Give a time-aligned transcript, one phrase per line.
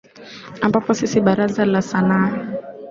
[0.61, 2.33] ambapo sisi baraza la sanaa